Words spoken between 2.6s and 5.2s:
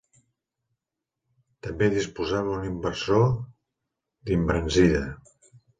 inversor d'embranzida.